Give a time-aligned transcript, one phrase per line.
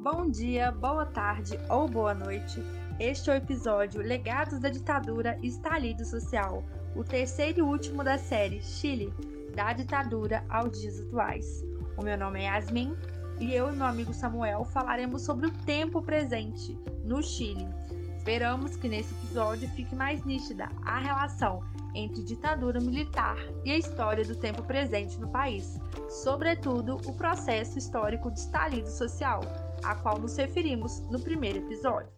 [0.00, 2.62] Bom dia, boa tarde ou boa noite.
[3.00, 6.62] Este é o episódio Legados da Ditadura e Estalido Social,
[6.94, 9.12] o terceiro e último da série Chile,
[9.56, 11.64] da ditadura aos dias atuais.
[11.96, 12.96] O meu nome é Yasmin
[13.40, 17.66] e eu e meu amigo Samuel falaremos sobre o tempo presente no Chile.
[18.16, 21.60] Esperamos que nesse episódio fique mais nítida a relação
[21.92, 28.30] entre ditadura militar e a história do tempo presente no país, sobretudo o processo histórico
[28.30, 29.40] de estalido social,
[29.82, 32.08] a qual nos referimos no primeiro episódio.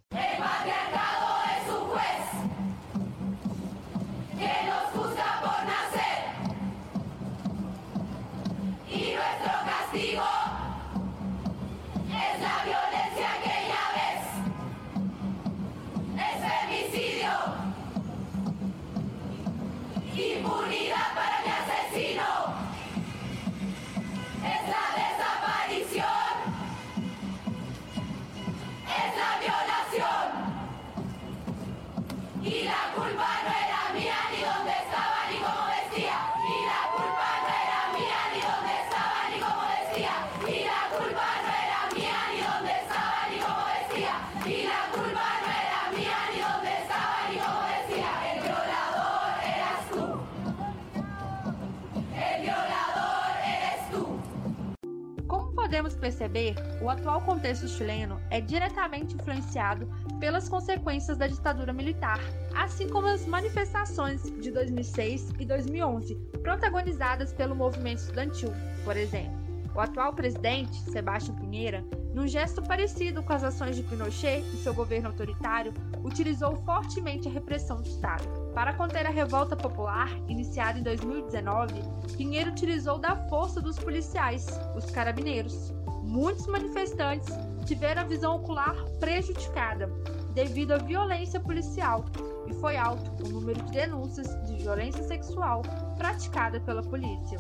[55.71, 62.19] Podemos perceber, o atual contexto chileno é diretamente influenciado pelas consequências da ditadura militar,
[62.57, 68.53] assim como as manifestações de 2006 e 2011, protagonizadas pelo movimento estudantil,
[68.83, 69.39] por exemplo.
[69.73, 74.75] O atual presidente, Sebastião Pinheira, num gesto parecido com as ações de Pinochet e seu
[74.75, 78.25] governo autoritário, utilizou fortemente a repressão do Estado.
[78.55, 81.75] Para conter a revolta popular, iniciada em 2019,
[82.17, 84.47] Pinheiro utilizou da força dos policiais,
[84.77, 85.73] os carabineiros.
[86.03, 87.29] Muitos manifestantes
[87.65, 89.87] tiveram a visão ocular prejudicada
[90.35, 92.05] devido à violência policial
[92.47, 95.63] e foi alto o número de denúncias de violência sexual
[95.97, 97.39] praticada pela polícia.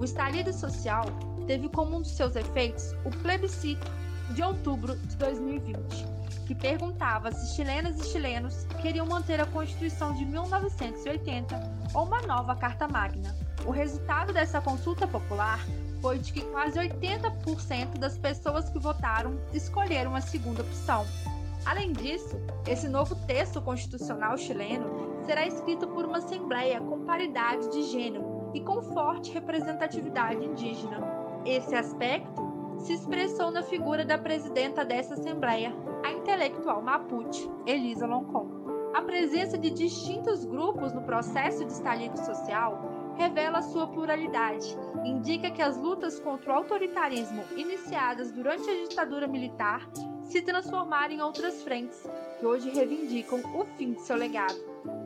[0.00, 1.04] O estalido social
[1.46, 3.86] teve como um dos seus efeitos o plebiscito
[4.30, 6.06] de outubro de 2020,
[6.46, 11.60] que perguntava se chilenas e chilenos queriam manter a Constituição de 1980
[11.94, 13.36] ou uma nova Carta Magna.
[13.66, 15.60] O resultado dessa consulta popular
[16.00, 21.06] foi de que quase 80% das pessoas que votaram escolheram a segunda opção.
[21.66, 27.82] Além disso, esse novo texto constitucional chileno será escrito por uma assembleia com paridade de
[27.82, 31.00] gênero e com forte representatividade indígena.
[31.44, 32.49] Esse aspecto
[32.80, 35.74] se expressou na figura da presidenta dessa Assembleia,
[36.04, 38.48] a intelectual mapuche Elisa Loncon.
[38.94, 45.62] A presença de distintos grupos no processo de estalido social revela sua pluralidade, indica que
[45.62, 49.88] as lutas contra o autoritarismo iniciadas durante a ditadura militar
[50.22, 52.08] se transformaram em outras frentes,
[52.38, 54.58] que hoje reivindicam o fim de seu legado,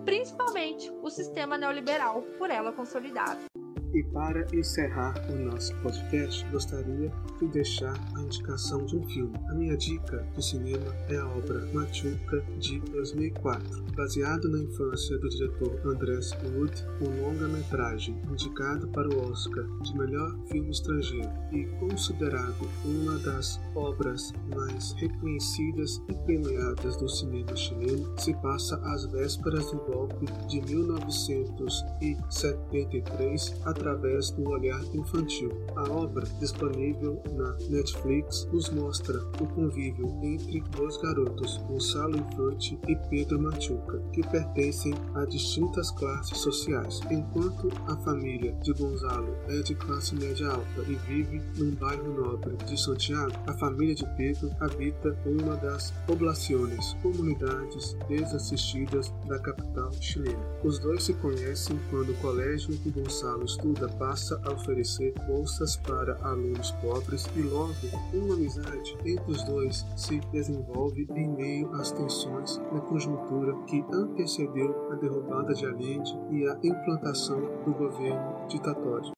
[0.04, 3.53] principalmente o sistema neoliberal por ela consolidado.
[3.94, 9.32] E para encerrar o nosso podcast, gostaria de deixar a indicação de um filme.
[9.48, 15.28] A minha dica de cinema é a obra Machuca de 2004, baseado na infância do
[15.28, 22.68] diretor Andrés Wood, um longa-metragem indicado para o Oscar de melhor filme estrangeiro e considerado
[22.84, 29.78] uma das obras mais reconhecidas e premiadas do cinema chileno, se passa às vésperas do
[29.78, 35.50] golpe de 1973 através do olhar infantil.
[35.76, 42.96] A obra, disponível na Netflix, nos mostra o convívio entre dois garotos, Gonçalo Infante e
[43.10, 47.00] Pedro Machuca, que pertencem a distintas classes sociais.
[47.10, 52.56] Enquanto a família de Gonzalo é de classe média alta e vive num bairro nobre
[52.64, 60.44] de Santiago, a família de Pedro habita uma das poblações, comunidades desassistidas da capital chilena.
[60.62, 66.16] Os dois se conhecem quando o colégio que Gonçalo estuda passa a oferecer bolsas para
[66.22, 67.74] alunos pobres e logo
[68.12, 74.92] uma amizade entre os dois se desenvolve em meio às tensões na conjuntura que antecedeu
[74.92, 79.12] a derrubada de Allende e a implantação do governo ditatório.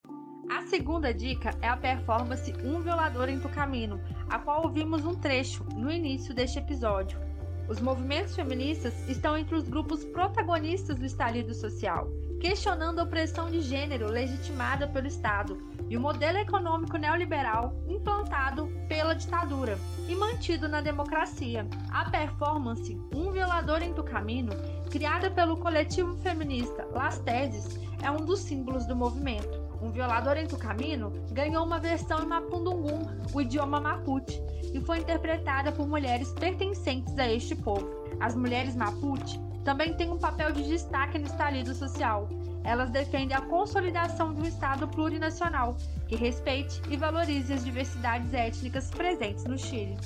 [0.51, 5.65] A segunda dica é a performance Um Violador em Tucamino, a qual ouvimos um trecho
[5.75, 7.26] no início deste episódio.
[7.69, 12.09] Os movimentos feministas estão entre os grupos protagonistas do estalido social
[12.41, 15.59] questionando a opressão de gênero legitimada pelo Estado
[15.89, 19.79] e o modelo econômico neoliberal implantado pela ditadura
[20.09, 21.67] e mantido na democracia.
[21.91, 24.53] A performance Um Violador em Tucamino,
[24.91, 29.66] criada pelo coletivo feminista Las Teses, é um dos símbolos do movimento.
[29.87, 34.43] Um violador em Tucamino, ganhou uma versão em Mapundungum, o idioma Mapuche,
[34.75, 37.89] e foi interpretada por mulheres pertencentes a este povo.
[38.19, 42.29] As mulheres Mapuche também têm um papel de destaque no estalido social.
[42.65, 45.77] Elas defendem a consolidação de um Estado plurinacional
[46.09, 49.97] que respeite e valorize as diversidades étnicas presentes no Chile.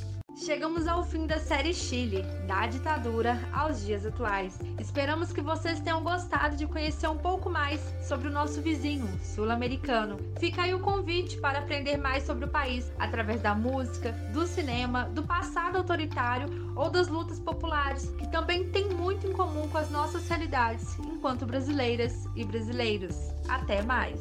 [0.44, 4.58] Chegamos ao fim da série Chile, da ditadura aos dias atuais.
[4.78, 10.16] Esperamos que vocês tenham gostado de conhecer um pouco mais sobre o nosso vizinho sul-americano.
[10.38, 15.04] Fica aí o convite para aprender mais sobre o país através da música, do cinema,
[15.10, 19.90] do passado autoritário ou das lutas populares, que também tem muito em comum com as
[19.90, 23.14] nossas realidades enquanto brasileiras e brasileiros.
[23.46, 24.18] Até mais!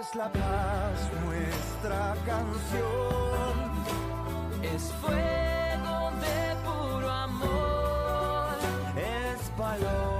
[0.00, 3.59] Es la paz, nuestra canción.
[4.62, 8.58] es fuego de puro amor,
[8.96, 10.10] es paloma.